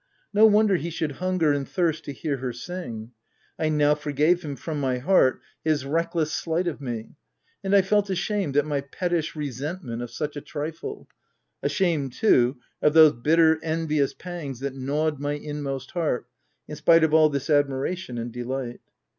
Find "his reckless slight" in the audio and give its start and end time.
5.63-6.65